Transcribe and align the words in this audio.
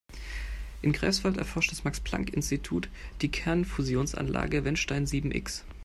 In 0.81 0.93
Greifswald 0.93 1.37
erforscht 1.37 1.71
das 1.71 1.83
Max-Planck-Institut 1.83 2.89
die 3.21 3.29
Kernfusionsanlage 3.29 4.65
Wendelstein 4.65 5.05
sieben-X. 5.05 5.63